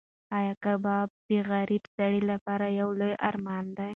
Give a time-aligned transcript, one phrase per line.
[0.37, 3.89] ایا کباب د غریب سړي لپاره یو لوی ارمان دی؟